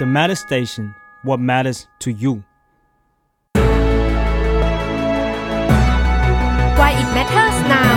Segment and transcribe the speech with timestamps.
[0.00, 0.94] The Matter Station
[1.28, 2.32] What matters to you
[6.78, 7.94] Why it matters now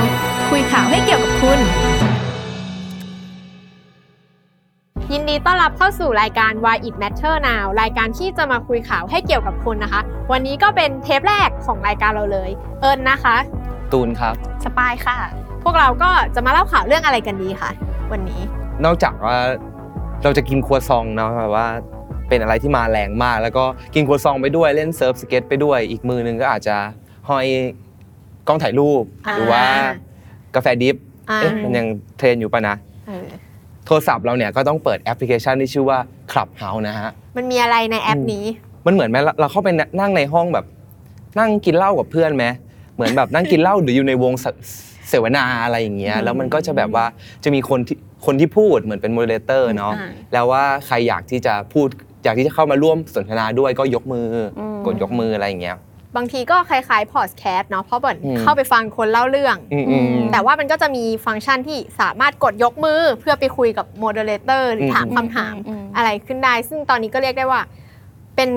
[0.49, 1.59] คุยข่าวให้เกี่ยวกับคุณ
[5.11, 10.01] ยินดีต้อนรับเข้าสู่รายการ Why it matter now รายการที่จะมาคุยข่าวให้เกี่ยวกับคุณนะคะ
[10.31, 12.49] วันนี้ก็เป็นเทปแรกของรายการเราเลย
[12.81, 13.37] เอิญนะคะ
[13.91, 15.17] ตูนครับ สปายค่ะ
[15.63, 17.71] พวกเราก็จะมาเล่าข่าวเรื่องอะไรกันดีคะ
[18.11, 18.41] วันนี้
[18.85, 19.37] นอกจากว่า
[20.23, 21.67] เราจะกินครัวซองเนาะแบบว่า
[22.33, 23.65] เป็นอะไรที่มาแรงมาก แล้วก็
[23.95, 26.75] กินครัวซองไปด้วยเล่น surf skate ไปด้วย อีกมือนึงก็อาจจะ
[27.29, 27.45] ห้อย
[28.47, 29.63] กล้องถ่ายรูปอ่าหรือว่า
[30.55, 30.95] กาแฟ drip
[31.29, 31.85] อ่าเอ๊ะมันยัง
[32.17, 32.75] เทรนอยู่ปะนะ
[33.07, 33.27] เออ
[33.85, 35.99] โทรศัพท์เราเนี่ยก็ต้องเปิดแอปพลิเคชันที่ชื่อว่า
[36.31, 38.45] Clubhouse นะฮะ มันมีอะไรในแอปนี้
[38.85, 40.65] มันเหมือนไหมเราเราเข้าไปนั่งในห้องแบบ
[41.39, 42.45] นั่งกินเหล้ากับเพื่อนไหม
[42.95, 44.45] เหมือนแบบนั่งกินเหล้าหรืออยู่ในวงเส
[45.09, 47.05] เสวนาอะไรอย่างเงี้ยแล้วมันก็จะแบบว่า
[47.43, 51.87] จะมีคนที่คนที่พูดเหมือนเป็น moderator เนาะอ่าแล้วว่าใครอยากที่จะพูด
[52.23, 54.27] อยากที่จะเข้ามาร่วมสนทนาด้วยก็ยกมือ
[54.59, 55.77] อมกดยกมืออะไรอย่างเงี้ย
[56.17, 67.61] บางทีก็คล้ายๆพอดแคสต์เนาะเพราะเหมือนอืมเข้าไปฟังคนเล่าเรื่องอืมอืมแต่ว่ามันก็จะมีฟังก์ชันที่สามารถกดยกมือเพื่อไปคุยกับ moderator หรือถามอืมคำถามอืมอะไรขึ้นได้ ซึ่งตอนนี้ก็เรียกได้ว่า
[68.35, 68.49] เป็น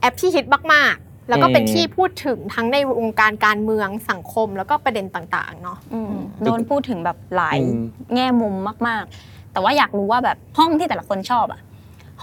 [0.00, 7.82] แอปที่ฮิตมากๆ แล้วก็เป็นอืมที่พูดถึงทั้งในวงการการเมืองสังคมแล้วก็ประเด็นต่างๆเนาะอืมโดนพูดถึงแบบหลายอืม
[8.14, 8.54] แง่มุม
[8.88, 11.60] มาก ๆ แต่ว่าอยากรู้ว่าแบบห้องที่แต่ละคนชอบอะ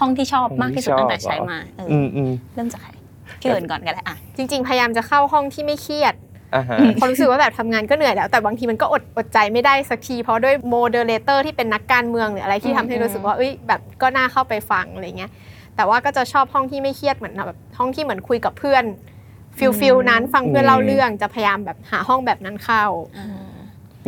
[0.00, 2.90] ห้องที่ชอบห้องที่มากที่สุดตั้งแต่ชอบใช้เหรอมาเอออือมอืมเริ่มจากใคร
[3.40, 6.14] พี่เอิญก่อนก็ได้อะจริง ๆ พยายามจะเข้าห้องที่ไม่เครียด
[6.54, 15.30] อ่าฮะเพราะรู้สึกว่าแบบทำงานก็เหนื่อยแล้ว แต่บางทีมันก็อดอดใจไม่ได้สักที เพราะด้วย moderator ที่เป็นนักการเมืองหรืออะไรที่ทำให้รู้สึกว่าเอ้ยแบบก็น่าเข้าไปฟังอะไรเงี้ย
[15.76, 18.84] แต่ว่าก็จะชอบห้องที่ไม่เครียดเหมือนแบบห้องที่เหมือนคุยกับเพื่อน
[19.58, 22.84] feel feel นั้นฟังเพื่อนเล่าเรื่องจะพยายามแบบหาห้องแบบนั้นเข้า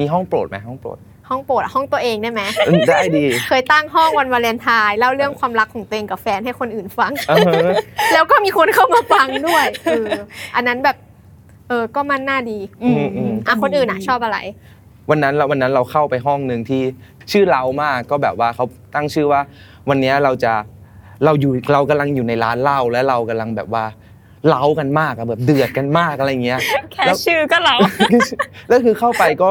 [0.01, 0.99] มีห้องโปรดไหมห้องโปรด
[1.33, 7.73] ห้องโปรดอะห้องตัวเองได้ไหมเออได้ดีเคยตั้งห้องวันวาเลนไทน์เล่าเรื่องความรักของตัวเองกับแฟนให้คนอื่นฟังอ่าฮะ
[8.13, 10.07] แล้วก็มีคนเข้ามาฟังด้วยเออ
[10.57, 10.97] อันนั้นแบบ
[11.69, 14.39] เออก็มันน่าดีอืมอืมอะคนอื่นอะ ชอบอะไร
[15.11, 16.83] วันนั้นเราวันนั้นเราเข้าไปห้องหนึ่งที่
[17.33, 19.41] ชื่อเรามากก็แบบว่าเขาตั้งชื่อว่า
[19.89, 20.53] วันเนี้ยเราจะ
[21.25, 23.85] เราอยู่เรากำลังอยู่ในร้านเหล้าและเรากำลังแบบว่า
[24.49, 26.61] เล้ากันมากอะแบบเดือดกันมากอะไรเงี้ย
[26.93, 27.77] แค่แล้วชื่อก็เรา
[28.69, 29.51] แล้วคือเข้าไปก็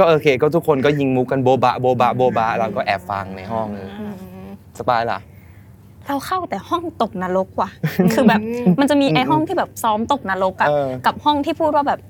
[0.00, 3.66] ก็โอเคก็ทุกคนก็ยิงมุกกันโบบะโบบะโบบะเราก็แอบฟังในห้อง
[4.78, 5.18] สบายล่ะ
[6.08, 7.70] เราเข้าแต่ห้องตกนรกว่ะ
[8.12, 8.40] คือแบบ
[8.80, 12.00] มันจะมีไอห้องที่แบบซ้อมตกนรกอะเออ กับห้องที่พูดว่าแบบ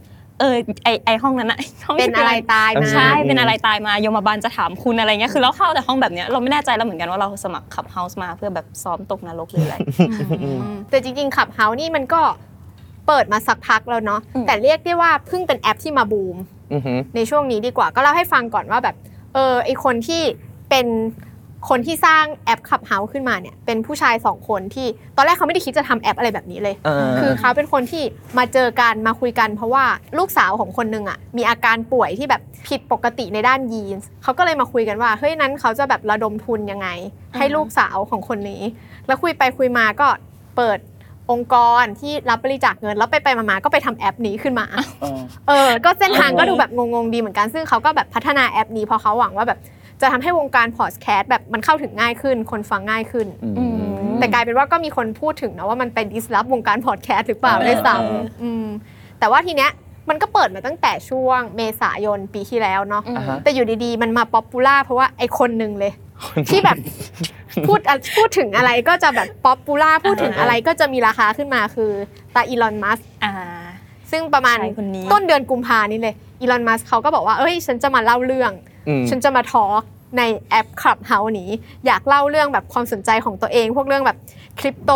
[0.41, 9.77] เออไอไอห้องนั้นอะห้องเป็นที่อะไรตายมา ใช่เป็นอะไรตายมาโยมบาลจะถามคุณอะไรเงี้ยคือเราเข้าแต่ห้องแบบเนี้ยเราไม่แน่ใจแล้วเหมือนกันว่าเราสมัครขับเฮาส์มาเพื่อแบบซ้อมตกนรกหรืออะไร
[10.91, 12.21] แต่จริงๆขับเฮานี่มันก็
[13.07, 16.60] เปิดมาสักพักแล้วเนาะอืม แต่เรียกได้ว่าเพิ่งเป็นแอปที่มาบูมอือหือ
[17.17, 18.97] ในช่วงนี้ดีกว่าก็เล่าให้ฟังก่อนว่าแบบ
[19.35, 20.23] เออไอคนที่
[20.71, 20.87] เป็น
[21.69, 24.87] คนที่สร้างแอปขับเฮาขึ้นมาเนี่ยเป็นผู้ชายสองคนที่
[25.17, 28.03] ตอนแรกเขาไม่ได้คิดจะทำแอปอะไรแบบนี้เลยเออคือเขาเป็นคนที่
[28.39, 29.85] มาเจอกันมาคุยกัน เพราะว่า
[30.19, 36.89] ลูกสาวของคนหนึ่งอะมีอาการป่วยที่แบบผิดปกติในด้านยีนส์เขาก็เลยมาคุยกันว่าเฮ้ยนั้นเขาจะแบบระดมทุนยังไง
[37.39, 38.63] ให้ลูกสาวของคนนี้
[39.07, 40.09] แล้วคุยไปคุยมาก็
[40.57, 40.79] เปิด
[41.31, 44.67] องค์กรที่รับบริจาคเงินแล้วไปไปๆมาๆก็ไปทำแอปนี้ขึ้นมา
[45.01, 49.59] เออเออ ก็เส้นทางก็ดูแบบงงๆดีเหมือนกัน ซึ่งเขาก็แบบพัฒนาแอปนี้เพราะเขาหวังว่าแบบ
[50.01, 53.27] จะทำให้วงการพอดแคสต์แบบมันเข้าถึงง่ายขึ้น คนฟังง่ายขึ้น
[53.59, 53.77] อืม
[54.11, 58.67] มแต่กลายเป็นว่าก็มีคนพูดถึงนะว่ามันเป็น disrupt วงการพอดแคสต์หรือเปล่าเออด้วยซ้เออำอืม
[59.19, 59.71] แต่ว่าทีเนี้ย
[60.09, 65.93] มันก็เปิดมาตั้งแต่ช่วงเมษายนปีที่แล้วเนาะอ่าฮะแต่อยู่ดีๆ มันมา popular เพราะว่าไอคนหนึ่งเลย
[66.49, 66.79] ที่แบบ
[67.67, 71.91] พูดอะพูดถึงอะไรก็จะแบบ popular พูดถึงอะไรก็จะมีราคาขึ้นมาคือ
[72.35, 73.33] ตาอีลอนมัสก์อ่า
[74.11, 78.53] ซึ่งประมาณชายคนนี้ต้นเดือนกุมภานี่เลยอีลอนมัสก์เขาก็บอกว่าเอ้ย ฉันจะมาเล่าเรื่อง
[78.89, 79.83] อืมฉันจะมา talk
[80.19, 81.51] ในแอป Clubhouse นี้
[81.87, 84.19] อยากเล่าเรื่องแบบความสนใจของตัวเอง พวกเรื่องแบบ
[84.61, 84.93] คริปโต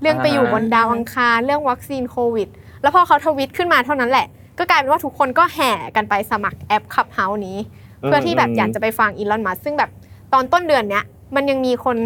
[0.00, 2.48] เรื่องไปอยู่บนดาวอังคารเรื่องวัคซีนโควิด
[2.82, 4.26] แล้วพอเขาทวีตขึ้นมาเท่านั้นแหละ
[4.58, 7.58] ก็กลายเป็นว่าทุกคนก็แห่กันไปสมัครแอป Clubhouse นี้
[8.00, 9.90] เพื่อที่แบบอยากจะไปฟังอีลอนมัสซึ่งแบบ
[10.32, 11.04] ตอนต้นเดือนเนี้ย
[11.36, 11.98] มันยังมีคน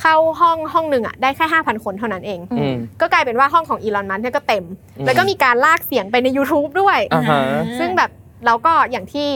[0.00, 4.64] เข้าห้องห้องหนึ่งอะได้แค่5,000คนเท่านั้นเอง อืม ก็กลายเป็นว่าห้องของอีลอนมัสเนี่ยก็เต็ม
[4.98, 7.40] อืม แล้วก็มีการลากเสียงไปใน YouTube ด้วย อ่าฮะ
[7.78, 8.10] ซึ่งแบบ
[8.46, 9.28] เราก็อย่างที่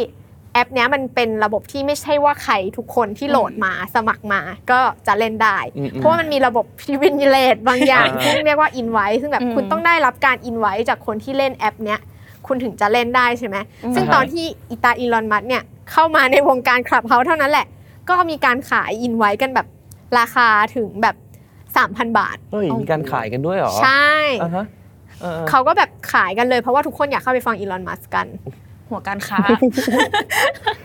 [0.52, 4.40] แอปเนี้ยมันเป็นระบบที่ไม่ใช่ว่าใครทุกคนที่โหลดมาสมัครมา
[4.70, 12.00] ก็จะเล่นได้ อืมอืมเพราะว่ามันมีระบบ privilege บางอย่างอ่าซึ่งเรียกว่า invite ซึ่งแบบอืมคุณต้องได้รับการ invite จากคนที่เล่นแอปเนี้ย
[12.46, 15.62] คุณถึงจะเล่นได้ใช่ไหม อืม ซึ่งตอนที่อีตาอีลอนมัสเนี่ย
[15.92, 17.66] เข้ามาในวงการคลับเฮาเท่านั้นแหละ
[18.08, 19.66] ก็มีการขาย invite กันแบบ
[20.18, 21.16] ราคาถึงแบบ
[21.66, 24.12] 3,000 บาท เฮ้ยมีการขายกันด้วยเหรอใช่
[24.42, 24.66] อ่าฮะ
[25.20, 28.26] เออเขาก็แบบขายกันเลยเพราะว่าทุกคนอยากเข้าไปฟังอีลอนมัสกัน
[28.90, 29.38] หัวการค้า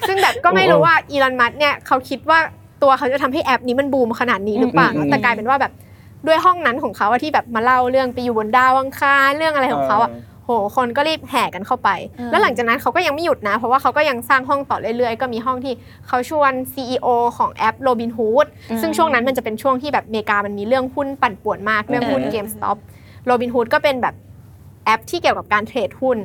[0.07, 2.39] ซึ่งแบบก็ไม่รู้ว่าอีลอนมัสเนี่ยเขาคิดว่า
[2.83, 5.73] ตัวเขาจะทำให้แอปนี้มันบูมขนาดนี้หรือเปล่าอืมอืมแต่กลายเป็นว่าแบบ
[6.27, 10.31] ด้วยห้องนั้นของเขาอะที่แบบมาเล่าเรื่องไปอยู่บนดาวอังคารเรื่องอะไรของเขาอะโห
[10.75, 11.89] คนก็รีบแห่กันเข้าไป
[12.19, 15.74] อ่าแล้วหลังจากนั้นเขาก็ยังไม่หยุดนะ เพราะว่าเขาก็ยังสร้างห้องต่อเรื่อยๆ ก็มีห้องที่
[16.07, 17.07] เขาชวน CEO
[17.38, 18.48] ของแอป Robinhood
[18.81, 22.77] ซึ่งช่วงนั้นมันจะเป็นช่วงที่แบบอเมริกามันมีเรื่องหุ้นปั่นป่วนมากเรื่องหุ้น GameStop
[23.30, 24.15] Robinhood ก็เป็นแบบ
[24.86, 26.18] แอปที่เกี่ยวกับการเทรดหุ้น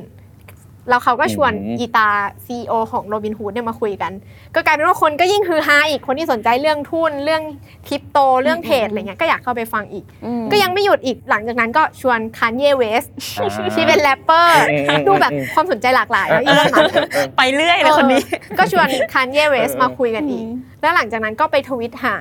[0.89, 2.09] แล้วเขาก็ชวนอืม อีตา
[2.45, 4.11] CEO ของ Robinhood เนี่ยมาคุยกัน
[4.55, 7.41] ก็กลายเป็นว่าคนก็ยิ่งฮือฮาอีกคนที่สนใจเรื่องทุนเรื่อง
[7.87, 13.03] คริปโตเรื่องเทรดอะไรเงี้ยก็อยากเข้าไปฟังอีก อืม ก็ยังไม่หยุดอีกหลังจากนั้นก็ชวนค a นเยเวส
[13.39, 20.45] อ่าที่เป็นแรปเปอร์อืมอืมดูแบบความสนใจหลากหลายแล้วอีลอนมัสก์ ไปเรื่อยเลยคนนี้เออก็ชวนค a นเยเวสเออ มาคุยกันอีก
[20.81, 22.15] แล้วหลังจากนั้นก็ไปทวิตหา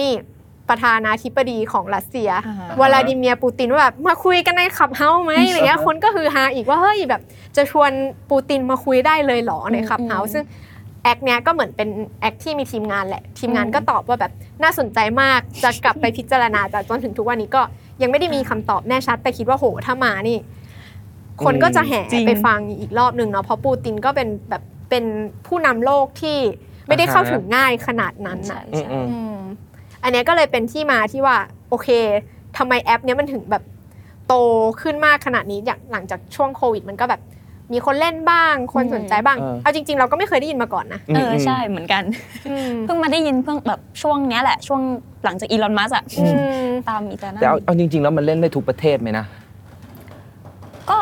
[0.00, 0.12] นี่
[0.68, 7.22] ประธานาธิบดีของรัสเซียอ่าวลาดิเมียร์ปูตินว่าแบบมาคุยกันใน Clubhouse ไหมอะไรเงี้ยคนก็คือฮาอีกว่าเฮ้ยแบบ
[7.56, 7.90] จะชวน
[8.30, 10.44] ปูตินมาคุยได้เลยเหรอใน Clubhouse ซึ่ง
[11.02, 11.88] acc เนี้ยก็เหมือนเป็น
[12.20, 14.32] acc ที่มีทีมงานแหละ ทีมงานก็ตอบว่าแบบ
[14.62, 17.62] น่าสนใจมากจะกลับไปพิจารณาแต่จนถึงทุกวันนี้ก็
[18.02, 20.38] ยังไม่ได้มีคำตอบแน่ชัด แต่คิดว่าโหถ้ามานี่
[21.44, 25.04] คนก็จะแห่จริงไปฟังอีกรอบหนึ่งเนาะเพราะปูตินก็เป็นแบบเป็น
[25.46, 26.38] ผู้นำโลกที่
[26.86, 28.62] ไม่ได้เข้าถึงง่ายขนาดนั้นนะ
[30.02, 31.36] อืมอืมอืมอันเนี้ยก็เลยเป็นที่มาที่ว่า
[31.70, 31.88] โอเค
[32.58, 33.62] ทำไมแอปเนี้ยมันถึงแบบ
[34.28, 34.34] โต
[34.82, 37.20] ขึ้นมากขนาดนี้อย่างหลังจากช่วงโควิด มันก็แบบ
[37.72, 42.02] มีคนเล่นบ้าง คนสนใจบ้าง เออเอาจริง ๆ เราก็ไม่เคยได้ยินมาก่อนนะ เออใช่เหมือนกัน
[42.48, 44.80] อืมเพิ่งมาได้ยินเพิ่งแบบช่วงเนี้ยแหละ ช่วง
[45.24, 46.26] หลังจากอีลอนมัสก์อะอื
[46.66, 49.24] มตามอีตานั่นแต่เอาเอาจริง ๆ แล้วมันเล่นได้ทุกประเทศไหมนะ
[50.90, 50.98] ก็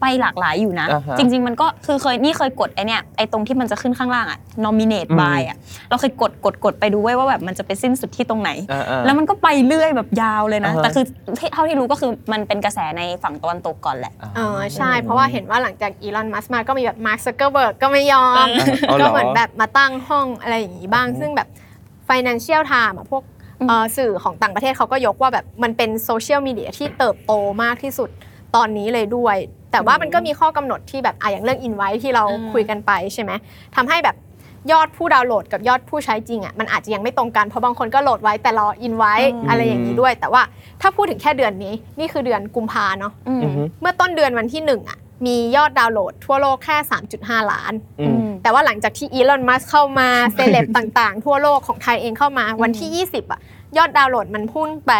[0.00, 5.56] ไปหลากหลายอยู่นะ อ่าฮะจริง ๆ มันก็คือเคยนี่เคยกดไอเนี้ยไอตรงที่มันจะขึ้นข้างล่างอะ nominate อืม by อะ
[5.88, 11.04] เราเคยกดกดกดไปดูไว้ว่าแบบมันจะไปสิ้นสุดที่ตรงไหน อ่าๆแล้วมันก็ไปเรื่อยแบบยาวเลยนะ อ่าฮะ แต่คือ
[11.38, 18.46] ที่เท่าที่รู้ก็คือมันเป็นกระแสในฝั่งตะวันตกก่อนแหละ เออใช่ เพราะว่าเห็นว่าหลังจากอีลอนมัสก์มาก็มีแบบมาร์คซักเกอร์เบิร์กก็ไม่ยอม
[18.88, 21.48] เอาเหรก็อ เหมือนแบบมาตั้งห้องอะไรอย่างนี้บ้างซึ่งแบบ
[22.08, 23.22] Financial Times อะพวก
[23.68, 28.10] เอ่อสื่อของต่างประเทศเขาก็ยกว่าแบบมันเป็นโซเชียลมีเดียที่เติบโตมากที่สุด
[28.56, 29.36] ตอนนี้เลยด้วย
[29.72, 33.32] แต่ว่ามันก็มีข้อกำหนดที่แบบอะอย่างเรื่อง Invite ที่เราอืมคุยกันไปใช่ไหม
[33.76, 34.16] ทำให้แบบ
[34.72, 40.42] ยอดผู้ดาวน์โหลดกับยอดผู้ใช้จริงอะมันอาจจะยังไม่ตรงกันเพราะบางคนก็โหลดไว้แต่รอ Invite อะไรอย่างนี้ด้วย แต่ว่า
[40.80, 46.76] ถ้าพูดถึงแค่เดือนนี้นี่คือเดือนกุมภาเนาะอืมอือฮึเมื่อต้นเดือนวันที่หนึ่งอะมียอดดาวน์โหลดทั่วโลกแค่
[47.14, 53.40] 3.5 ล้านอืมแต่ว่าหลังจากที่อีลอนมัสเข้ามาเซเลบต่างๆ ทั่วโลกของไทยเองเข้ามาวันที่ 20 อะ
[53.76, 54.92] ยอดดาวน์โหลดมันพุ่งไป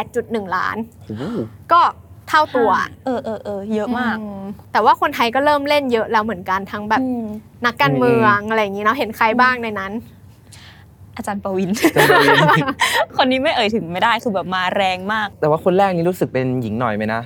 [0.00, 0.76] 8.1 ล้าน
[1.08, 1.38] โอ้โห
[1.72, 1.80] ก็
[2.30, 2.70] เท่าตัว
[3.04, 4.42] เออเออเออเยอะมากอืม
[4.72, 7.24] แต่ว่าคนไทยก็เริ่มเล่นเยอะแล้วเหมือนกันทั้งแบบอืม
[7.66, 9.92] นักการเมืองอะไรอย่างนี้เนาะเห็นใครบ้างในนั้น
[11.16, 11.70] อาจารย์ประวิน
[13.16, 17.20] คนนี้ไม่เอ่ยถึงไม่ได้คือแบบมาแรงมาก แต่ว่าคนแรกนี่รู้สึกเป็นหญิงหน่อยไหมนะ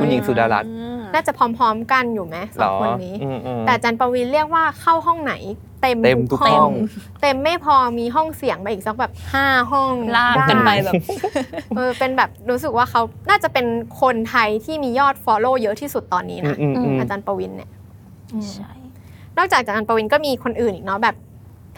[0.00, 0.70] คุณหญิงสุดารัตน์
[1.16, 5.34] น่าจะพร้อมๆกันอยู่ไหมสหรองอคนนี้อืมอืมแต่อาจันปวีนเรียกว่าเข้าห้องไหน
[5.82, 6.70] เต็มเต็มทุกห้อง
[7.22, 10.94] เต็มไม่พอมีห้องเสียงไปอีกสักแบบห้าห้องลากกันไปแบบ
[11.76, 13.66] เออเป็นแบบรู้สึกว่าเขาน่าจะเป็น
[14.00, 17.70] คนไทยที่มียอด Follow เยอะที่สุดตอนนี้อืนะมอืมอืมอาจารย์ประวินเนี่ย
[18.52, 18.72] ใช่
[19.36, 21.16] นอกจากอาจารย์ประวินก็มีคนอื่นอีกเนาะแบบ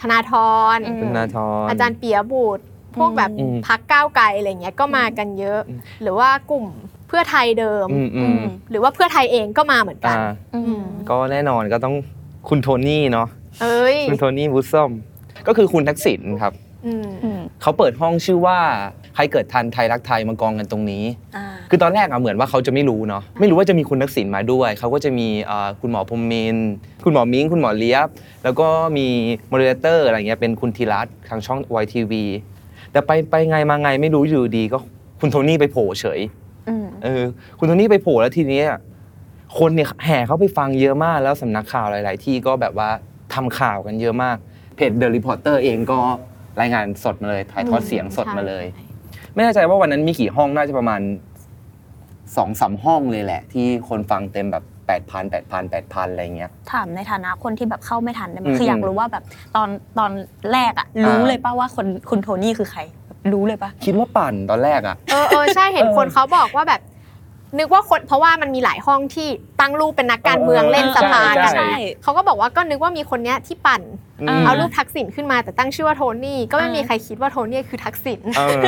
[0.01, 0.33] ธนาธ
[0.75, 2.63] รอืมคุณนาธรอาจารย์เปียบุตร
[2.97, 6.65] พวกแบบอืมพักก้าวไกลอะไรเงี้ยก็มากันเยอะอืมหรือว่ากลุ่ม
[7.09, 8.39] เพื่อไทยเดิมอืม อืม
[8.71, 11.95] หรือว่าเพื่อไทยเองก็มาเหมือนกันอ่าอืมก็แน่นอนก็ต้อง
[12.49, 13.27] คุณโทนี่เนาะ
[13.61, 14.91] เอ้ยคุณโทนี่บูซอม
[15.47, 16.53] ก็คือคุณทักษิณครับ
[16.85, 18.57] อืมอืมเขาเปิดห้องชื่อว่า
[19.15, 21.03] ใครเกิดทันไทยรักไทยมากองกันตรงนี้
[21.35, 26.69] อ่าคือตอนแรกอะเหมือนว่าเขาจะไม่รู้เนาะไม่รู้ว่าจะมีคุณทักษิณมาด้วย เขาก็จะมีเอ่อคุณหมอพรหมมินทร์
[27.03, 28.07] คุณหมอมิ้งคุณหมอเลียบ
[28.43, 29.07] แล้วก็มี
[29.49, 32.23] moderator อะไรเงี้ยเป็นคุณธีรัตน์ทางช่องวายทีวี
[32.91, 34.77] แต่ไปไปไงมาไงไม่รู้อยู่ดีก็
[35.19, 36.48] คุณโทนี่ไปโผล่เฉยอืม
[37.03, 37.23] เออ
[37.57, 38.79] คุณโทนี่ไปโผล่แล้วทีนี้อะ
[39.59, 42.89] คนเนี่ยแห่เข้าไปฟังเยอะมากแล้วสำนักข่าวหลาย ๆ ที่ก็แบบว่า
[43.33, 44.37] ทำข่าวกันเยอะมาก
[44.75, 45.99] เพจ The Reporters เองก็
[46.61, 48.65] รายงานสดมาเลยถ่ายทอดเสียงสดมาเลย
[49.33, 51.01] ไม่แน่ใจว่าวันนั้นมีกี่ห้องน่าจะประมาณ
[52.37, 59.23] สองสามห้องเลยแหละ ที่คนฟังเต็มแบบแปดพันแปดพันแปดพันอะไรเงี้ยถามในฐานะคนที่แบบเข้าไม่ทันได้ไหมอืมคืออยากรู้ว่าแบบ
[59.55, 60.11] ตอนตอน
[60.53, 62.98] แรกอะรู้อ่าเลยป่ะว่าคนคุณโทนี่คือใครแบบ
[63.33, 66.81] รู้เลยป่ะคิดว่าปั่นตอนแรกอะเออเออใช่เห็นเออคนเขาบอกว่าแบบ
[67.57, 69.27] นึกว่าคนเพราะว่ามันมีหลายห้องที่
[69.59, 71.73] ตั้งรูปเป็นนักการเมืองเออเล่นสภาใช่กันใช่
[72.03, 73.81] เขาก็บอกว่าก็นึกว่ามีคนเนี้ยที่ปั่น
[74.21, 78.61] อืม เอารูปทักษิณขึ้นมาแต่ตั้งชื่อว่าโทนี่ก็ไม่มีใครคิดว่าโทนี่คือทักษิณเออ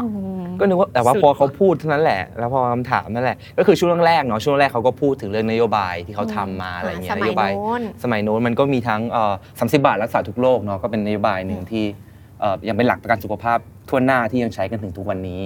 [0.00, 0.06] อื
[0.40, 12.07] มก็นึกว่าแต่ว่าสุด พอเขาพูดเท่านั้นแหละ แล้วพอคำถามนั่นแหละ ก็คือช่วงแรกๆเนาะช่วงแรกเขาก็พูดถึงเรื่องนโยบายที่เขาทำมาอะไรเงี้ยสนมัโยยบาย โน้น สมัยโน้นมันก็มีทั้งเอ่อสามสิบาทรักษาทุกโรคเนาะก็เป็นนโยบายหนึ่งที่เอ่อ
[12.68, 15.40] ยังเป็นหลักประกันสุขภาพทั่วหน้าที่ยังใช้กันถึงทุกวันนี้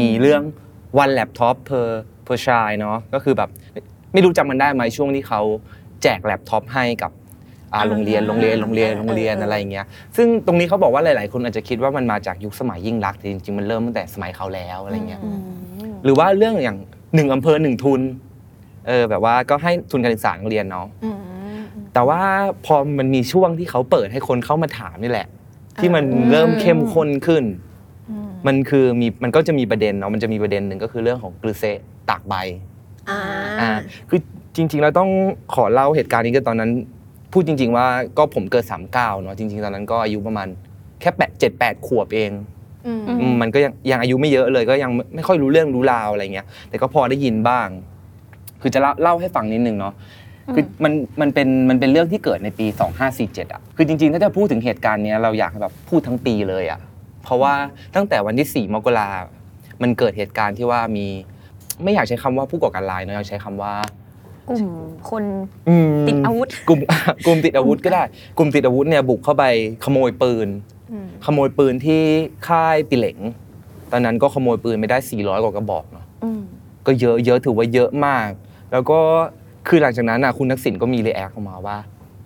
[0.00, 0.42] มีเรื่อง
[1.02, 1.88] one laptop per
[2.26, 3.80] per child เนาะก็คือแบบไม่
[4.12, 5.40] ไม่รู้จำมันได้ไหมช่วงที่เขา
[6.02, 7.12] แจกแล็ปท็อปให้กับ
[7.72, 9.86] อ่าโรงเรียนโรงเรียนโรงเรียนโรงเรียนอะไรอย่างเงี้ย
[10.16, 15.38] ซึ่งตรงนี้เขาบอกว่าหลาย ๆ คนอาจจะคิดว่ามันมาจากยุคสมัยยิ่งรักษณ์แต่จริง ๆ มันเริ่มตั้งแต่สมัยเขาแล้วอะไรเงี้ยอืม
[16.04, 16.78] หรือว่าเรื่องอย่าง
[17.14, 18.00] หนึ่งอำเภอหนึ่งทุน
[18.86, 21.16] เออแบบว่าก็ให้ทุนการศึกษานักเรียนเนาะอืม
[21.94, 22.20] แต่ว่า
[22.66, 25.28] พอมันมีช่วงที่เขาเปิดให้คนเข้ามาถามนี่แหละ
[25.80, 27.44] ที่มันเริ่มเข้มข้นขึ้น
[28.46, 31.78] มันคือมีมันก็จะมีประเด็นเนาะมันจะมีประเด็นหนึ่งก็คือเรื่องของกลือเซะ
[32.10, 32.34] ตากใบ
[33.10, 33.20] อ่า
[33.60, 33.70] อ่า
[34.08, 34.20] คือ
[34.56, 35.10] จริงๆเราต้อง
[35.54, 36.70] ขอเล่าเหตุการณ์นี้กันตอนนั้น
[37.32, 37.86] พูดจริง ๆ ว่า
[38.18, 40.48] ก็ผมเกิด39เนาะจริง ๆ ตอนนั้นก็อายุประมาณ
[41.00, 42.30] แค่แปดเจ็ดแปดขวบเอง
[42.86, 47.68] อืมอืมมันก็ยังยังอายุไม่เยอะเลยก็ยังไม่ไม่ค่อยรู้เรื่องรู้ราวอะไรเงี้ยแต่ก็พอได้ยินบ้าง
[48.62, 49.94] คือจะเล่าเล่าให้ฟังนิดนึงเนาะ
[50.54, 52.66] คือมันมันเป็นมันเป็นเรื่องที่เกิดในปี
[53.10, 56.80] 2547อะคือจริงๆ ถ้าจะพูดถึงเหตุการณ์เนี้ยเราอยากให้แบบพูดทั้งปีเลยอะ
[57.24, 57.54] เพราะว่า
[57.96, 59.08] ตั้งแต่วันที่ 4 มกรา
[59.82, 61.06] มันเกิดเหตุการณ์ที่ว่ามี
[61.82, 63.74] ไม่อยากใช้คำว่าผู้ก่อการร้ายเนอะอยากใช้คำว่า
[64.50, 64.66] กลุ่ม
[65.10, 65.24] คน
[65.68, 66.80] อืมติดอาวุธ กลุ่ม
[67.26, 68.02] กลุ่มติดอาวุธก็ได้
[68.38, 69.44] กลุ่มติดอาวุธเนี่ยบุกเข้าไป
[69.84, 70.48] ขโมยปืน
[70.92, 72.02] อืมขโมยปืนที่
[72.48, 73.18] ค่ายปิเหลง
[73.92, 76.40] ตอนนั้นก็ขโมยปืนไปได้ 400 กว่ากระบอกเนาะอืม
[76.86, 78.28] ก็เยอะเยอะถือว่าเยอะมาก
[78.72, 79.00] แล้วก็
[79.68, 81.76] คือหลังจากนั้นนะคุณทักษิณก็มีรีแอคออกมาว่า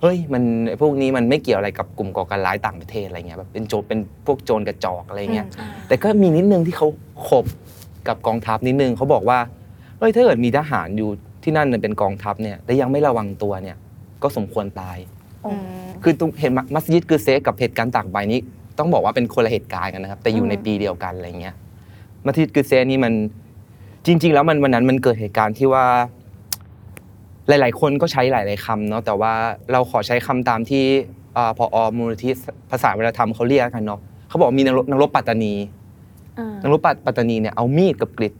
[0.01, 5.47] เฮ้ยมันไอ้พวกนี้มันไม่เกี่ยวอะไรกับกลุ่มก่อการร้ายต่างประเทศอะไรเงี้ยแบบเป็นโจรเป็นพวกโจรกระจอกอะไรเงี้ย
[5.89, 6.89] แต่ก็มีนิดนึงที่เขา
[7.29, 7.45] ขบ
[8.09, 9.39] กับกองทัพนิดนึงเขาบอกว่า
[9.99, 11.09] เฮ้ยถ้าเกิดมีทหารอยู่
[11.43, 13.77] ที่นั่นเนี่ยเป็นกองทัพเนี่ยแต่ยังไม่ระวังตัวเนี่ย
[14.23, 14.99] ก็สมควรตาย
[15.47, 18.41] อืมคือตรงเห็นมมัสยิดกือเซกับเหตุการณ์ตากใบนี้
[18.79, 21.55] ต้องบอกว่าเป็นคนละเหตุการณ์กันนะครับ แต่อยู่ในปีเดียวกันอะไรเงี้ย
[22.27, 23.13] มัสยิดกือเซนี่มัน
[24.07, 25.85] จริง ๆ แล้วมันวันนั้นมันเกิดเหตุการณ์ที่ว่า
[27.49, 29.33] หลาย ๆ คนก็ใช้หลาย ๆคำเนาะแต่ว่า
[29.73, 30.85] เราขอใช้คำตามที่
[31.37, 32.31] อ่าพอมูลนิธิ
[32.71, 35.55] ภาษาวัฒนธรรมเขาเรียกกันเนาะเขาบอกมีนักรบนักรบปัตตานี
[36.39, 38.35] อ่านักรบปัตตานีเนี่ยเอามีดกับกริด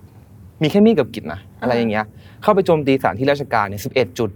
[0.63, 2.05] มีแค่มีดกับกริดนะอะไรอย่างเงี้ย
[2.43, 4.31] เข้าไปโจมตีสถานที่ราชการเนี่ยสิบเอ็ดจุด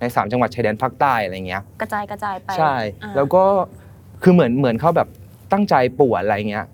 [0.00, 3.44] ในสามจังหวัดชายแดนภาคใต้อะไรเงี้ยกระจายกระจายไปใช่อ่าแล้วก็
[4.22, 5.08] คือเหมือนเหมือนเขาแบบ
[5.52, 6.66] ตั้งใจป่วนอะไรเงี้ย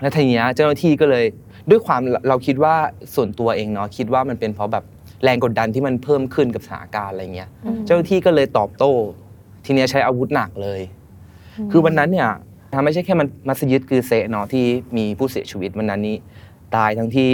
[0.00, 1.24] แล้วทีเนี้ยเจ้าหน้าที่ก็เลย
[1.70, 2.74] ด้วยความเราคิดว่า
[3.14, 4.84] ส่วนตัวเองเนาะคิดว่ามันเป็นเพราะแบบ
[5.24, 7.48] แรงกดดันที่มันเพิ่มขึ้นกับสถานการณ์อะไรเงี้ย
[7.86, 8.92] เจ้าหน้าที่ก็เลยตอบโต้
[9.64, 10.80] ทีเนี้ยใช้อาวุธหนักเลย
[11.70, 12.28] คือวันนั้นเนี่ย
[12.72, 14.64] ทำไม่ใช่แค่มันมัสยิดคือเซะเนาะที่
[14.96, 16.16] มีผู้เสียชีวิตวันนั้นนี้
[16.76, 17.30] ตายทั้งที่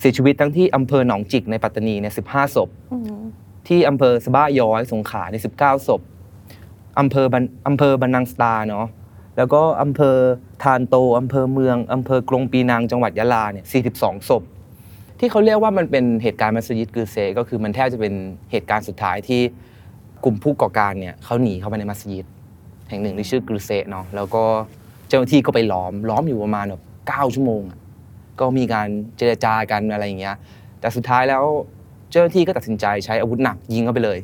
[0.00, 3.22] เสียชีวิตทั้งที่อำเภอหนองจิกในปัตตานีเนี่ยสิบห้าศพอืม
[3.68, 6.00] ที่อำเภอสะบ้าย้อยสงขลาใน19ศพ
[7.00, 8.86] อำเภอบันอำเภอบันนังสตาเนาะ
[9.36, 10.16] แล้วก็อำเภอ
[10.62, 14.42] ทานโตอำเภอเมืองอำเภอกรงปีนังจังหวัดยะลาเนี่ย42ศพ
[15.18, 18.14] ที่เขาเรียกว่ามันเป็นเหตุการณ์มัสยิดกือเซก็คือมันแทบจะเป็น
[18.52, 19.40] เหตุการณ์สุดท้ายที่
[20.24, 22.26] กลุ่มผู้ก่อการเนี่ยเขาหนีเข้าไปในมัสยิด
[22.88, 24.44] แห่งหนึ่งที่ชื่อกือเซเนาะแล้วก็
[25.08, 27.78] เจ้าหน้าที่ก็ไปล้อมล้อมอยู่ประมาณแบบ9ชั่วโมงอะ
[28.40, 30.36] ก็มีการเจรจากันอะไรอย่างเงี้ย
[30.80, 31.44] แต่สุดท้ายแล้ว
[32.10, 34.18] เจ้าหน้าที่ก็ตัดสินใจใช้อาวุธหนักยิงเข้าไปเลย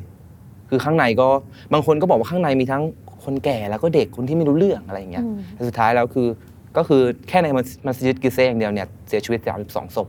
[0.68, 1.28] คือข้างในก็
[1.72, 2.82] บางคนก็บอกว่าข้างในมีทั้ง
[3.24, 6.28] คนแก่แล้วก็เด็กคนที่ไม่รู้เรื่องอะไรอย่างเงี้ยอืมแต่สุดท้ายแล้วคือ
[6.76, 7.48] ก็คือแค่ใน
[7.86, 10.08] มัสยิดกิเซอย่างเดียวเนี่ยเสียชีวิต 32ศพ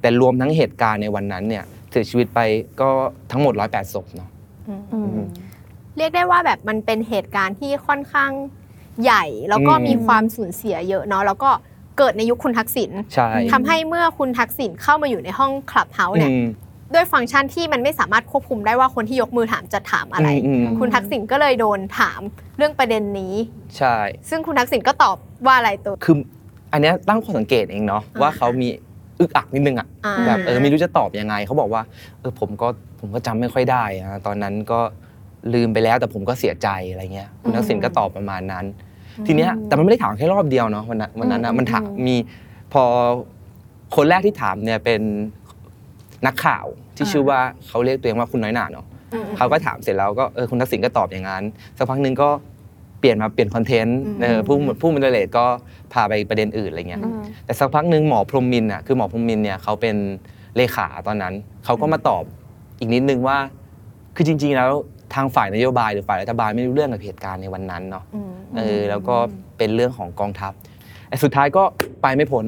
[0.00, 2.40] แต่รวมทั้งเหตุการณ์ในวันนั้นเนี่ยเสียชีวิตไป
[2.80, 2.90] ก็
[3.30, 4.30] ทั้งหมด 108ศพเนาะ
[4.92, 5.26] อืม
[5.96, 8.30] เรียกได้ว่าแบบมันเป็นเหตุการณ์ที่ค่อนข้าง
[9.02, 11.50] ใหญ่ แล้วก็อืมมีความสูญเสียเยอะเนาะแล้วก็
[11.98, 16.46] เกิดในยุคคุณทักษิณใช่ทำให้เมื่อคุณทักษิณเข้ามาอยู่ในห้องคลับเฮาส์เนี่ยอืม
[16.94, 22.20] ด้วยฟังก์ชันที่มันไม่สามารถควบคุมได้ว่าคนที่ยกมือถามจะถามอะไรอืมคุณทักษิณก็เลยโดนถาม
[22.58, 23.34] เรื่องประเด็นนี้
[23.76, 23.96] ใช่
[24.30, 25.16] ซึ่งคุณทักษิณก็ตอบ
[25.46, 26.16] ว่าอะไรตัวคือ
[26.72, 28.68] อันเนี้ยตั้งข้อสังเกตเองเนาะอ่าว่าเขามี
[29.20, 31.82] อึกอักนิดนึงอะอ่า แบบเออไม่รู้จะตอบยังไงเขาบอกว่า
[32.20, 32.68] เออผมก็
[33.00, 34.80] ผมก็จำไม่ค่อยได้อะตอนนั้นก็
[35.54, 38.64] ลืมไปแล้วแต่ผมก็เสียใจอะไรเงี้ยคุณทักษิณก็ตอบประมาณนั้น
[39.26, 42.16] ทีเนี้ยแต่มันไม่ได้ถามแค่รอบเดียวเนาะวันนั้นวันนั้นนะมันถามมี
[42.72, 42.82] พอ
[43.96, 45.00] คนแรกที่ถามเนี่ยเป็น
[46.26, 51.42] นักข่าวที่ชื่อว่าเขาเรียกตัวเองว่าคุณน้อยหนาเนาะอืมเขาก็ถามเสร็จแล้วก็เออคุณทักษิณก็ตอบอย่างนั้น
[51.78, 52.28] สักพักหนึ่งก็
[53.00, 55.44] เปลี่ยนมาเปลี่ยนคอนเทนต์อืมเออผู้ผู้มันเดเลตก็
[55.92, 59.96] พาไปประเด็นอื่นอะไรเงี้ยอืมแต่สักพักหนึ่งหมอพรหมมินทร์อะคือหมอพรหมมินทร์เนี่ยเขาเป็น
[60.56, 62.22] เลขาตอนนั้นเขาก็มาตอบ
[62.78, 63.38] อีกนิดนึงว่า
[64.16, 64.70] คือจริง ๆ แล้ว
[65.14, 69.16] ทางฝ่ายนโยบายหรือฝ่ายรัฐบาลไม่รู้เรื่องกับเหตุการณ์ในวันนั้นเนาะอืมเออแล้วก็
[69.58, 70.52] เป็นเรื่องของกองทัพ
[71.08, 71.62] แต่สุดท้ายก็
[72.02, 72.44] ไปไม่พ้น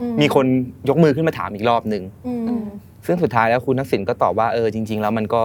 [0.00, 0.46] อืมีคน
[0.88, 2.64] ยกมือขึ้นมาถามอีกรอบหนึ่งอืมอืม
[3.06, 5.42] ซึ่งสุดท้ายแล้วคุณทักษิณก็ตอบว่าเออจริง ๆ แล้วมันก็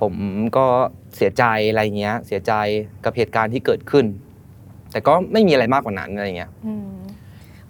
[0.00, 0.12] ผม
[0.56, 0.66] ก็
[1.16, 2.52] เสียใจอะไรเงี้ย เสียใจ
[3.04, 4.04] กับเหตุการณ์ที่เกิดขึ้น
[4.92, 6.88] แต่ก็ไม่มีอะไรมากกว่านั้นอะไรเงี้ยอืม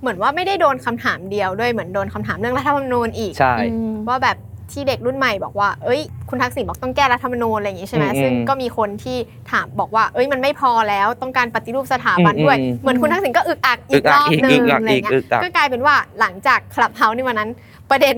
[0.00, 3.54] เหมือนว่าไม่ได้โดนคำถามเดียวด้วยเหมือนโดนคำถามเรื่องรัฐธรรมนูญอีกใช่
[4.08, 4.38] ว่าแบบ
[4.72, 9.16] ที่เด็กรุ่นใหม่บอกว่า เอ้ย คุณทักษิณบอกต้องแก้รัฐธรรมนูญอะไรอย่างงี้ใช่ไหมอืมซึ่งก็มีคนที่
[9.50, 17.50] ถามบอกว่า เอ้ย มันไม่พอแล้ว ต้องการปฏิรูปสถาบันด้วยอืมเหมือนคุณทักษิณก็อึกอักอึอีกกอัรกอบอีกนึอึงกอักอะไรเงี้ยอีกอึกอักก็กลายเป็นว่าหลังจากคลับเฮาส์ในวันนั้น
[17.90, 18.16] ประเด็น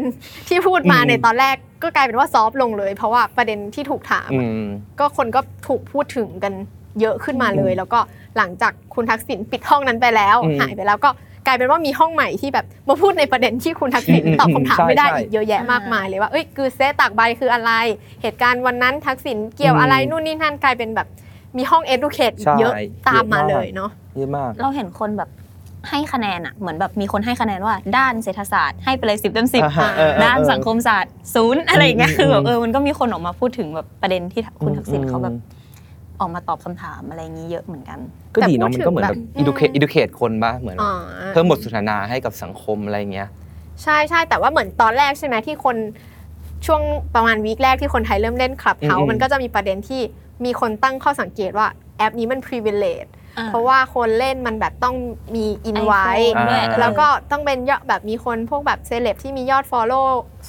[0.48, 4.66] ที่พูดมาอืมในตอนแรกก็กลายเป็นว่าซอฟต์ลงเลย เพราะว่าประเด็นที่ถูกถามอือะม
[5.00, 6.52] ก็คนก็ถูกพูดถึงกัน
[7.00, 8.00] เยอะขึ้นมาเลยอืมแล้วก็
[8.36, 11.10] หลังจากคุณทักษิณปิดห้องนั้นไปแล้วอืมหายไปแล้วก็
[11.46, 17.72] กลายเป็นว่ามีห้องใหม่ที่แบบมาพูดในประเด็นที่คุณทักษิณอืมตอบคำถามใช่ไม่ได้ใช่อีกเยอะแยะมากมายเลยว่าเอ้ยคือเซตากใบคืออะไร
[18.22, 21.08] เหตุการณ์วันนั้นทักษิณเกี่ยวอะไรอืมนู่นนี่นั่นกลายเป็นแบบ
[21.56, 22.74] มีห้อง educate ใช่เยอะ
[23.08, 25.30] ตามมาเยอะมากเลยเนาะเยอะมาก เราเห็นคนแบบ
[25.88, 35.34] ให้คะแนนอะเหมือนแบบมีคนให้คะแนนว่า ด้านเศรษฐศาสตร์ให้ไปเลยสิบเต็มสิบอ่าฮะเออเออด้านสังคมศาสตร์ศูนย์อะไรอย่างเงี้ยอืมคือแบบอืมเออมันก็มีคนออกมาพูดถึงแบบประเด็นที่คุณทักษิณอืมเขาแบบ
[36.20, 37.98] ออกมาตอบคำถามอะไรอย่างนี้เยอะเหมือนกัน
[38.34, 40.94] ก็ดีเนาะแต่พูดมันก็เหมือนถึแบงบแบบ educate อืม educate คนปะเหมือนอ่า
[41.32, 43.28] เพิ่มบทสนทนาให้กับสังคมอะไรเงี้ย
[43.82, 45.76] ใช่ใช่แต่ว่าเหมือนตอนแรกใช่ไหมที่คน
[46.66, 46.82] ช่วง
[47.14, 50.00] ประมาณวีคแรกที่คนไทยเริ่มเล่นคลับเฮาอืมมันก็จะมีประเด็นที่
[50.44, 51.66] มีคนตั้งข้อสังเกตว่า
[51.98, 54.96] แอปนี้มัน privilege อ่า เพราะว่าคนเล่นมันแบบต้อง
[55.34, 60.08] มีอินไว้ iPhone ด้วยอ่าแล้วก็ต้องเป็นยอดแบบมีคนพวกแบบเซเลบที่มียอด follow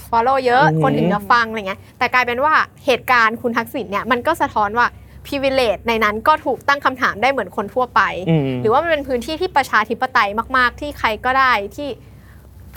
[0.09, 2.53] follow เยอะอืมคนถึงจะฟังอะไรเงี้ยแต่กลายเป็นว่า
[2.85, 4.87] เหตุการณ์คุณทักษิณเนี่ยมันก็สะท้อนว่า
[5.25, 11.89] privilege ในนั้นก็ถูกตั้งคำถามได้เหมือนคนทั่วไปอืมหรือว่ามันเป็นพื้นที่ที่ประชาธิปไตยมาก ๆ ที่ใครก็ได้ที่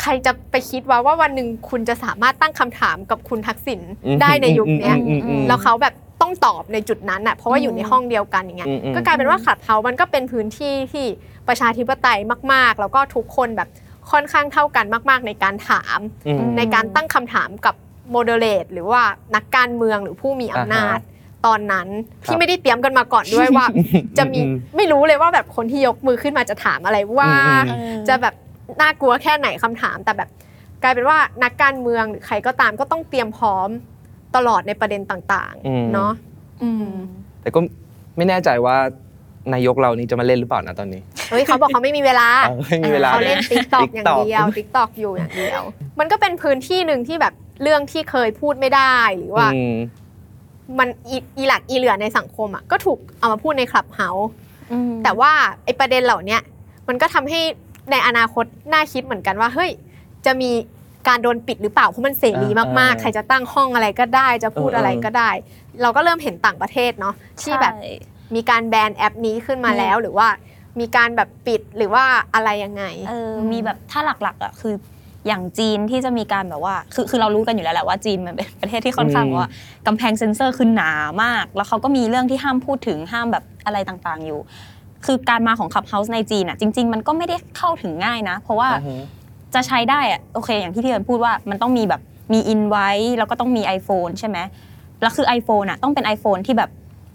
[0.02, 5.94] ใครจะไปคิดว่าว่าวันหนึ่งคุณจะสามารถตั้งคำถามกับคุณทักษิณอืมได้ในยุคเนี้ยอืมอืมอืมแล้วเขาแบบ
[6.24, 11.06] ต้องตอบในจุดนั้นน่ะเพราะว่าอยู่ในห้องเดียวกันอย่างเงี้ยอืมอืมก็กลายเป็นว่าขับเฮามันก็เป็นพื้นที่ที่
[11.48, 12.18] ประชาธิปไตย
[12.52, 13.68] มาก ๆ แล้วก็ทุกคนแบบ
[14.10, 17.74] ค่อนข้างเท่ากันมาก ๆ ในการถามอืมในการตั้งคำถามกับ
[18.10, 19.02] โมเดเลตหรือว่า
[19.34, 20.98] นักการเมืองหรือผู้มีอำนาจ
[21.46, 21.88] ตอนนั้น
[22.24, 23.66] ครับที่ไม่ได้เตรียมกันมาก่อนด้วยว่า
[24.18, 27.30] จะมีอืมไม่รู้เลยว่าแบบคนที่ยกมือขึ้นมาจะถามอะไรว่า
[27.68, 28.34] อืมจะแบบ
[28.80, 30.28] น่ากลัวแค่ไหนคำถามแต่แบบ
[30.82, 33.68] กลายเป็นว่านักการเมืองหรือใครก็ตามก็ต้องเตรียมพร้อม
[34.36, 36.12] ตลอดในประเด็นต่างอืม ๆ เนาะ
[36.62, 36.92] อืม
[37.42, 37.60] แต่ก็
[38.16, 38.76] ไม่แน่ใจว่า
[39.54, 45.62] นายกเรานี่จะมาเล่นหรือเปล่านะตอนนี้ เฮ้ยเขาบอกเขาไม่มีเวลาเออไม่มีเวลาเขาเล่นติ๊กตอก TikTok อย่างเดียวติ๊กตอกอยู่อย่างเดียว
[45.98, 49.74] มันก็เป็นพื้นที่หนึ่งที่แบบเรื่องที่เคยพูดไม่ได้หรือว่า อืม
[50.78, 54.30] มันอีอีหลักอีเหลื่อในสังคมอะก็ถูกเอามาพูดใน Clubhouse
[54.72, 55.32] อืมแต่ว่า
[55.64, 56.40] ไอ้ประเด็นเหล่าเนี้ย
[56.88, 57.40] มันก็ทำให้
[57.90, 59.70] ในอนาคตน่าคิดเหมือนกันว่า เฮ้ย
[60.26, 60.50] จะมี
[61.08, 65.30] การโดนปิดหรือเปล่าเพราะมันเสรีมากอ่าๆใครจะตั้งห้องอะไรก็ได้ จะพูดเออออะไรก็ได้
[65.82, 67.92] เราก็เริ่มเห็นต่างประเทศเนาะที่แบบใช่
[68.34, 70.28] มีการแบนแอปนี้ขึ้นมาอืมแล้วหรือว่า
[70.80, 74.74] มีการแบบปิดหรือว่าอะไรยังไงเออมีแบบถ้าหลักๆอะคือ
[75.26, 79.50] อย่างจีนที่จะมีการแบบว่า คือคือเรารู้กันอยู่แล้วแหละว่าจีนมันเป็นประเทศที่ค่อนข้างอืมแบบว่า
[79.86, 84.40] กำแพงเซ็นเซอร์คือหนามาก แล้วเขาก็มีเรื่องที่ห้ามพูดถึงห้ามแบบอะไรต่างๆอยู่
[85.06, 89.02] คือการมาของ Clubhouse ในจีนอะจริง ๆ มันก็ไม่ได้เข้าถึงง่ายนะ เพราะว่าอ่าฮะ
[89.54, 92.00] จะใช้ได้อะโอเค อย่างที่พี่เอิญพูดว่ามันต้องมีแบบ
[92.32, 92.88] มีอินไว้
[93.18, 94.38] แล้วก็ต้องมี iPhone ใช่ไหม
[95.02, 96.70] แล้วคือ iPhone อะต้องเป็น iPhone ที่แบบ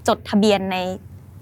[0.08, 0.78] จดทะเบียนใน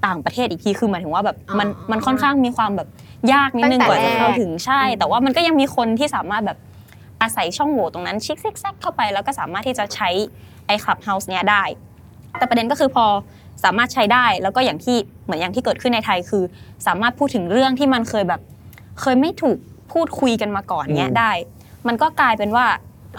[0.06, 2.88] ต่างประเทศอีกทีคือหมายถึงว่าแบบมันอ๋อมันค่อนข้างมีความแบบ
[3.34, 6.58] ยากนิดนึงตั้งแต่กว่าจะเข้าแรกถึงใช่ แต่ว่ามันก็ยังมีคนที่สามารถแบบ
[7.22, 10.10] อาศัยช่องโหว่ตรงนั้นชิกซิกแซกเข้าไป แล้วก็สามารถที่จะใช้
[10.68, 11.64] ไอ้ Clubhouse เนี้ยได้
[12.38, 13.06] แต่ประเด็นก็คือพอ
[13.64, 16.44] สามารถใช้ได้แล้วก็อย่างที่เหมือนอย่างที่เกิดขึ้นในไทยคือ
[16.88, 18.42] สามารถพูดถึงเรื่องที่มันเคยแบบ
[19.02, 19.58] เคยไม่ถูก
[19.92, 21.32] พูดคุยกันมาก่อนเนี้ยอืมได้
[21.88, 22.66] มันก็กลายเป็นว่า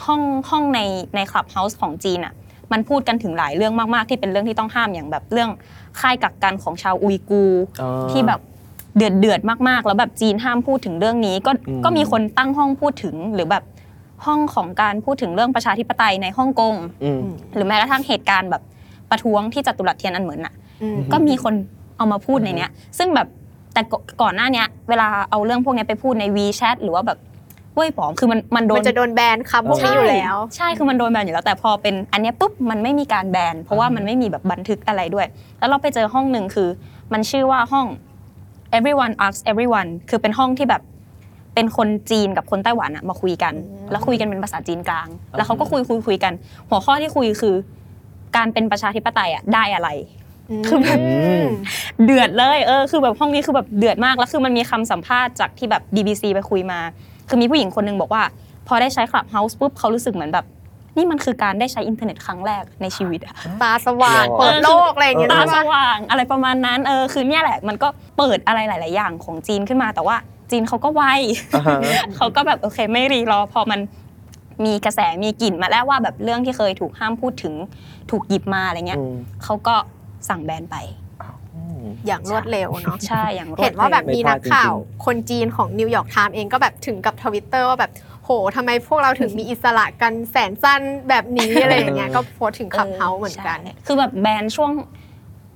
[0.07, 0.81] ห้องห้องใน
[1.14, 2.35] ในคลับเฮาส์ของจีนอะ
[2.72, 5.50] มันพูดกันถึงหลายเรื่องมากๆ ที่เป็นเรื่องที่ต้องห้ามอย่างแบบเรื่อง
[6.00, 8.40] ค่ายกักกันของชาวอุยกูร์อ๋อที่แบบ
[8.96, 13.64] เดือดเดือดๆมากๆ แล้วแบบจีนห้ามพูดถึงเรื่องนี้ ก็อืมก็มีคนตั้งห้องพูดถึงหรือแบบ
[14.26, 17.22] ห้องของการพูดถึงเรื่องประชาธิปไตยในฮ่องกงอืม
[17.54, 18.62] หรือแม้กระทั่งเหตุการณ์แบบ
[19.11, 21.54] ประท้วงที่จตุรัสเทียนอันเหมือนอะอืมก็มีคน
[21.96, 23.28] เอามาพูดในเนี้ย ซึ่งแบบ
[23.72, 27.18] แต่ก่ก่อนหน้าเนี้ยเวลาเอาเรื่องพวกเนี้ยไปพูดใน WeChat หรือว่าแบบ
[27.74, 35.26] เว้ยป๋องคือมันมันโดมันนจะโดนแบนคำพวกนี้อยู่แล้ว ใช่คือมันโดนแบนอยู่แล้ว แต่พอเป็นอันเนี้ยปุ๊บมันไม่มีการแบนเพราะว่ามันไม่มีแบบบันทึกอะไรด้วย
[35.59, 36.68] แล้วเราไปเจอห้องหนึ่งคือ
[37.12, 37.87] มันชื่อว่าห้อง
[38.78, 40.83] everyone asks everyone คือเป็นห้องที่แบบ
[41.54, 43.54] เป็นคนจีนกับคนไต้หวันอะมาคุยกัน
[43.90, 46.33] แล้วคุยกันเป็นภาษาจีนกลาง แล้วเขาก็คุยคุยคุยกัน
[46.70, 47.54] หัวข้อที่คุยคือ
[48.37, 49.88] การเป็นประชาธิปไตยอะได้อะไร
[50.66, 50.98] คือแบบ
[51.42, 51.44] ม
[52.04, 56.80] เดือดเลยเออคือแบบห้องนี้คือแบบเดือดมากแล้วคือมันมีคำสัมภาษณ์จากที่แบบ BBC ไปคุยมา
[57.28, 58.22] คือมีผู้หญิงคนหนึงบอกว่า
[58.68, 60.46] พอได้ใช้ Clubhouse ปุ๊บเขารู้สึกเหมือนแบบ
[60.96, 70.16] นี่มันคือการได้ใช้อินเทอร์เน็ตครั้งแรกในชีวิตอะตาสว่างหรอเปิดโลกอะไรอย่างเงี้ยตาใช่สปะว่างอะไรประมาณนั้นเออคือเนี่ยแหละมันก็เปิดอะไรหลาย ๆ อย่างของจีนขึ้นมาแต่ว่า
[70.50, 71.02] จีนเขาก็ไว
[71.54, 71.78] อ่าฮะ
[72.16, 73.80] เขาก็แบบโอเคไม่รีรอพอมัน
[74.64, 77.54] มีกระแสมีกลิ่นมาแล้วว่าแบบเรื่องที่เคยถูกห้ามพูดถึง
[78.11, 79.76] ถูกหยิบมาอะไรเงี้ยอืมเขาก็
[80.29, 80.77] สั่งแบนไป
[81.55, 84.75] อืมอย่างรวดเร็วเนาะใช่อย่างรวดเร็วเห็นว่าแบบมีนักข่าว
[85.07, 87.93] คนจีนของนิวยอร์กไทม์เองก็แบบถึงกับทวิตเตอร์ว่าแบบ
[88.25, 94.71] โหโหทำไมพวกเราถึงมีอิสระกันแสนสั้นแบบนี้อะไรอย่างเงี้ยก็โพสต์ถึงขับเฮาเหมือนกันใช่คือแบบแบนช่วง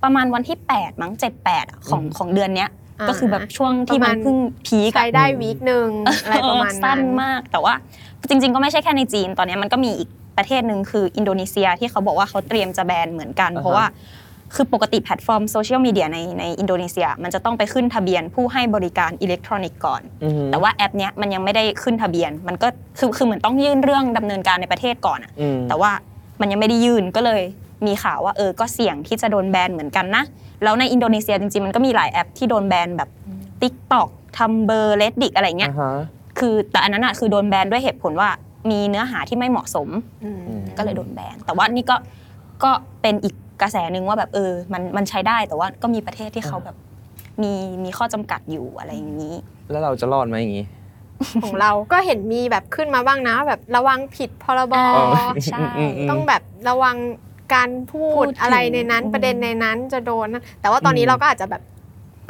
[0.02, 5.88] ประมาณวันที่ 8 มั้ง7 8อะของของเดือนเนี้ยอ่าก็คือแบบช่วงที่ประมัมานณเพิ่งพีคใช้อะได้วีคหนึ่ง
[6.24, 7.74] อะไรประมาณนั้นเออสั้นมาก แต่ว่า
[8.28, 13.86] จริง ๆ ก็ไม่ใช่แค่ในจีนตอนนี้มันก็มีอีกประเทศหนึ่งคืออินโดนีเซียที่เขาบอกว่าเขาเตรียมจะแบนเหมือนกันอ่าฮะเพราะว่า
[14.54, 25.92] คือปกติแพลตฟอร์มโซเชียลมีเดียในในอินโดนีเซีย มันจะต้องไปขึ้นทะเบียนผู้ให้บริการอิเล็กทรอนิกส์ก่อนอือฮึแต่ว่าแอปเนี้ยมันยังไม่ได้ขึ้นทะเบียน มันก็คือคือเหมือนต้องยื่นเรื่องดำเนินการในประเทศก่อนอะอืมแต่ว่า
[26.40, 27.42] มันยังไม่ได้ยื่นก็เลย
[27.86, 30.24] มีข่าวว่าเออก็เสี่ยงที่จะโดนแบนเหมือนกันนะ
[30.62, 33.08] แล้วในอินโดนีเซียจริงๆมันก็มีหลายแอปที่โดนแบนแบบ
[33.62, 35.92] TikTok Tumblr Reddit อะไรเงี้ยอ่าฮะ
[36.38, 38.28] คือแต่อันนั้นอะคือโดนแบนด้วยเหตุผลว่า
[38.70, 39.88] มีเนื้อหาที่ไม่เหมาะสม
[40.24, 41.96] อืมก็เลยโดนแบนแต่ว่านี่ก็
[42.64, 42.70] ก็
[43.02, 46.76] เป็นอีก กระแสหนึ่งว่าแบบเออมันมันใช้ได้แต่ว่าก็มีประเทศที่เขาแบบ
[47.42, 47.52] มี
[47.84, 49.34] มีข้อจำกัดอยู่อะไรอย่างนี้
[49.70, 50.66] แล้วเราจะรอดไหมอย่างงี้
[51.42, 55.06] ของเราก็เห็นมีแบบขึ้นมาบ้างนะ แบบระวังผิดพรบอ่าอ๋อ
[55.44, 56.96] ใช่อืมอืมต้องแบบระวัง
[57.54, 61.62] การพูพูดดถึงอะไรในนั้นอืมประเด็นในนั้นจะโดนนะแต่ว่าตอนนี้อืมเราก็อาจจะแบบ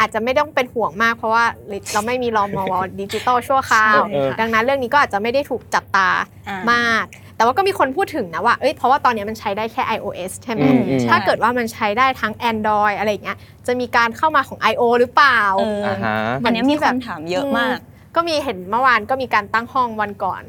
[0.01, 1.45] อาจจะไม่ต้องเป็นห่วงมากเพราะว่า
[1.93, 6.09] เราไม่มีรอมวดิจิตอลชั่วคราวเออดังนั้นเรื่องนี้ก็อาจจะไม่ได้ถูกจับตา
[6.49, 7.05] อ่ามาก
[7.43, 14.83] แต่ว่าก็มีคนพูดถึงนะว่า เอ้ย เพราะว่าตอนนี้มันใช้ได้แค่ iOS ใช่ไหมอืมอืม ถ้าเกิดว่ามันใช้ได้ทั้ง Android อะไรอย่างเงี้ย จะมีการเข้ามาของ I.O.
[14.99, 17.79] หรือเปล่า เอออ่าฮะ อันเนี้ยมีคนถามเยอะมาก
[18.17, 20.43] ก็มีเห็นเมื่อวานก็มีการตั้งห้องวันก่อน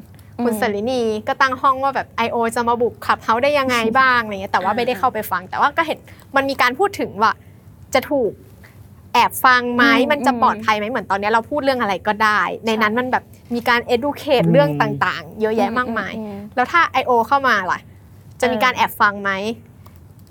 [0.44, 2.38] คุณอืม สลินีก็ตั้งห้องว่าแบบ I.O.
[2.56, 6.00] จะมาบุกขับเฮาได้ยังไงบ้างอะไรเงี้ยแต่ว่าอ่าไม่ได้เข้าไปฟัง แต่ว่าก็เห็น
[6.36, 7.34] มันมีการพูดถึงว่า
[7.94, 8.32] จะถูก
[9.14, 13.24] แอบฟังไหมอืมมันจะอืมปลอดภัยไหมเหมือนตอนนี้เราพูดเรื่องอะไรก็ได้ ในนั้นมันแบบ
[13.56, 16.24] มีการ educate เรื่องต่างๆ เยอะแยะมากมายอื
[16.56, 17.12] แล้วถ้า I.O.
[17.28, 17.80] เข้ามาล่ะ
[18.42, 19.32] จะมีการแอบฟังไหม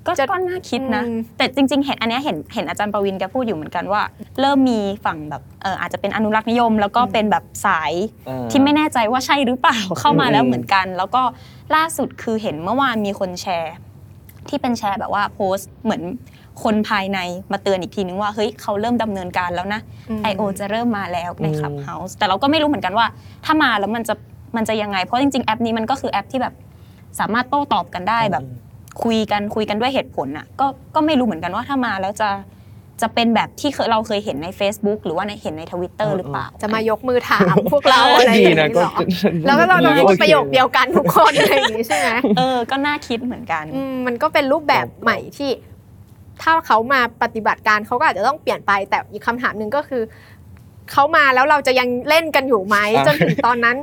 [0.06, 4.02] ก็จะก็น่าคิดนะอืมแต่จริง ๆ เห็นอันเนี้ยเห็นเห็นอาจารย์ประวินแกพูดอยู่เหมือนกันว่า
[4.40, 7.92] เริ่มมีฝั่งแบบเอออาจจะเป็นอนุรักษ์นิยม แล้วก็เป็นแบบสาย
[8.26, 11.22] เออที่ไม่แน่ใจว่าใช่หรือเปล่าเข้ามาแล้วอืมเหมือนกัน แล้วก็
[11.74, 13.74] ล่าสุดคือเห็นเมื่อวานมีคนแชร์
[14.48, 16.02] ที่เป็นแชร์แบบว่าโพสต์เหมือน
[16.62, 17.18] คนภายใน
[17.52, 20.42] มาเตือนอีกทีนึงว่าเฮ้ยเขาเริ่มดำเนินการแล้วนะอืม I.O.
[20.58, 23.06] จะเริ่มมาแล้วในอืม Clubhouse แต่เราก็ไม่รู้เหมือนกันว่า
[23.44, 24.14] ถ้ามาแล้วมันจะ
[24.56, 26.54] มันจะยังไง เพราะจริงๆแอปนี้มันก็คือแอปที่แบบ
[27.20, 28.44] สามารถโต้ตอบกันได้แบบ
[29.02, 32.30] คุยกันคุยกันด้วยเหตุผลน่ะก็ก็ไม่รู้เหมือนกันว่าถ้ามาแล้วจะ
[33.02, 38.94] จะเป็นแบบที่เคยเราเคยเห็นใน Facebook หรือว่าในเห็นในทวิตเตอร์หรือเปล่า จะมายกมือถามพวกเราอะไรอดีย่างนะนี้ก็เหรอ
[39.46, 45.50] แล้วก็เราต้องพูดประโยคเดียวกันทุกคนอะไรอย่างนี้ใช่ไหมเออก็น่าคิดเหมือนกันอืมมันก็เป็นรูปแบบใหม่ที่
[46.42, 50.02] ถ้าเขามาปฏิบัติการเขาก็อาจจะต้องเปลี่ยนไปแต่อีกคำถามหนึ่งก็คือ
[50.90, 53.76] เขามาแล้วเราจะยังเล่นกันอยู่ไหมอ่าจนถึงตอนนั้น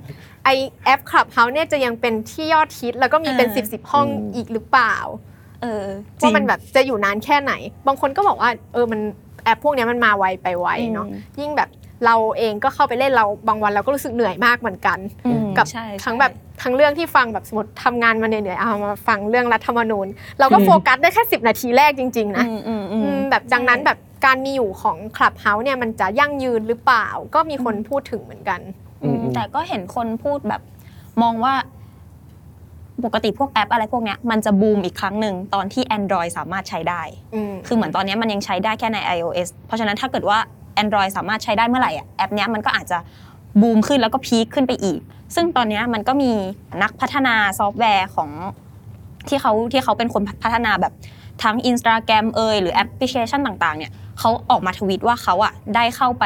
[0.46, 0.50] ไอ
[0.86, 4.96] แอปคลับเฮาเนี่ยจะยังเป็นที่ยอดฮิตแล้วก็มีเป็นเออสิบสิบห้องอืมอีกหรือเปล่า
[5.62, 5.86] เออ
[6.22, 7.54] ว่ามันแบบจะอยู่นานแค่ไหน
[7.88, 9.00] บางคนก็บอกว่า เออมัน
[9.44, 11.70] แอปพวกเนี้ยมันมาไวไปไวเนาะอืมยิ่งแบบ
[12.06, 16.32] เราเองก็เข้าไปเล่นเราบางวันเราก็รู้สึกเหนื่อยมากเหมือนกันอืมกับใช่ใช่ทั้งแบบ
[16.62, 20.08] ทั้งเรื่องที่ฟังแบบสมมติทำงานมาเหนื่อยๆเอามาฟังเรื่องรัฐธรรมนูญ
[20.40, 28.60] เราก็โฟกัสได้แค่ 10 นาทีแรกจริง ๆ นะอืมอืมอือืมมแบบดังนั้นแบบการมีอยู่ของคลับเฮาส์เนี่ยมันจะยั่งยืนหรือเปล่า ก็มีคนพูดถึงเหมือนกัน
[29.04, 30.62] อืมอืมแต่ก็เห็นคนพูดแบบ
[31.22, 31.54] มองว่า
[33.06, 37.02] ปกติพวกแอปอะไรพวกเนี้ยมันจะบูมอีกครั้งหนึ่งตอนที่ Android สามารถใช้ได้
[37.36, 40.40] อืมคือเหมือนตอนเนี้ยมันยังใช้ได้แค่ใน iOS เพราะฉะนั้นถ้าเกิดว่า
[40.82, 42.98] Android สามารถใช้ได้เมื่อไหร่อะแอปเนี้ยมันก็อาจจะ
[43.62, 45.00] บูมขึ้นแล้วก็ peak ขึ้นไปอีก
[45.36, 46.32] ซึ่งตอนเนี้ยมันก็มี
[46.84, 48.30] นักพัฒนาซอฟต์แวร์ของ
[49.28, 50.94] ที่เขาที่เขาเป็นคนพัฒนาแบบ
[51.44, 56.26] ทั้ง Instagram เอยหรือแอปพลิเคชันต่างๆเนี่ยเขาออกมาทวีตว่าเขาอะได้เข้าไป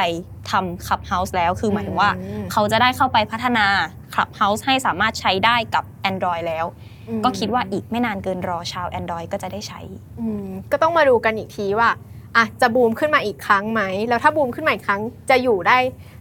[0.50, 3.66] ทำ Clubhouse แล้วคือหมายถึงว่าอืมเขาจะได้เข้าไปพัฒนา
[4.14, 6.66] Clubhouse ให้สามารถใช้ได้กับ Android แล้ว
[7.08, 9.80] อืมก็คิดว่าอีกไม่นานเกินรอชาว Android ก็จะได้ใช้
[10.20, 11.90] อืมก็ต้องมาดูกันอีกทีว่า
[12.36, 15.78] อะจะบูมขึ้นมาอีกครั้งไหมแล้วถ้าบูมขึ้นมาอีกครั้งจะอยู่ได้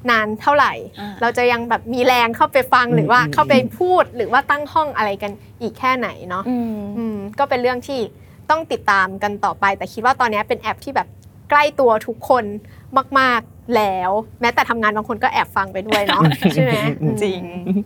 [0.09, 7.99] นานเท่าไหร่อ่าเราจะยังแบบมีแรงเข้าไปฟังหรือว่าอืมเข้าไปพูดหรือว่าตั้งห้องอะไรกันอีกแค่ไหนเนาะอืมอืมก็เป็นเรื่องที่
[8.49, 11.07] ต้องติดตามกันต่อไป แต่คิดว่าตอนนี้เป็นแอปที่แบบ
[11.49, 12.43] ใกล้ตัวทุกคน
[13.19, 16.23] มาก ๆแล้ว แม้แต่ทำงานบางคนก็แอบฟังไปด้วยเนาะ
[16.53, 16.73] ใช่ไหม
[17.23, 17.41] จริง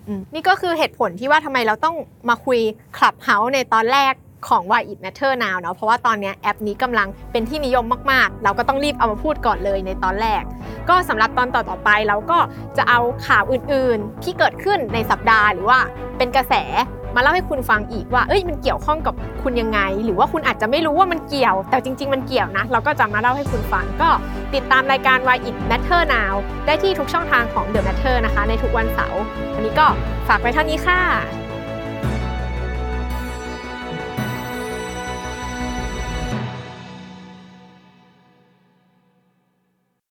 [0.08, 1.96] อืมนี่ก็คือเหตุผลที่ว่าทำไมเราต้อง
[2.30, 2.60] มาคุย
[2.98, 4.14] Clubhouse ในตอนแรก
[4.48, 10.44] ของ Why It Matter Now เนาะเพราะว่าตอนนี้แอปนี้กำลังเป็นที่นิยมมากๆ เราก็ต้องรีบเอามาพูดก่อนเลยในตอนแรก
[10.90, 12.40] ก็สำหรับตอนต่อๆไปเราก็
[12.78, 15.80] จะเอาข่าวอื่นๆ ที่เกิดขึ้นในสัปดาห์หรือว่า
[16.18, 16.54] เป็นกระแส
[17.16, 24.10] มาเล่าให้คุณฟังอีกว่า เอ้ย มันเกี่ยวข้องกับคุณยังไง หรือว่าคุณอาจจะไม่รู้ว่ามันเกี่ยว แต่จริง ๆ มันเกี่ยวนะ เราก็จะมาเล่าให้คุณฟัง ก็
[24.54, 26.34] ติดตามรายการ Why It Matter Now
[26.66, 29.22] ได้ที่ทุกช่องทางของ The Matter นะคะ ในทุกวันเสาร์
[29.54, 29.88] วันนี้ก็
[30.28, 31.47] ฝากไว้เท่านี้ค่ะ